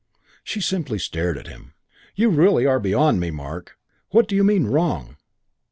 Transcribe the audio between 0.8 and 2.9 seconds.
stared at him. "You really are